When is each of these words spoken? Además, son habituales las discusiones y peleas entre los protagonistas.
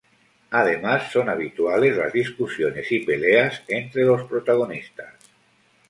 Además, 0.49 1.11
son 1.11 1.29
habituales 1.29 1.95
las 1.95 2.11
discusiones 2.11 2.91
y 2.91 3.01
peleas 3.01 3.61
entre 3.67 4.01
los 4.03 4.23
protagonistas. 4.27 5.13